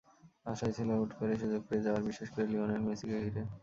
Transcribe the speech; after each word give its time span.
আশায় 0.45 0.73
ছিল 0.77 0.89
হুট 0.99 1.11
করে 1.19 1.33
সুযোগ 1.41 1.61
পেয়ে 1.69 1.85
যাওয়ার, 1.85 2.03
বিশেষ 2.09 2.27
করে 2.33 2.45
লিওনেল 2.51 2.81
মেসিকে 2.87 3.17
ঘিরে। 3.23 3.41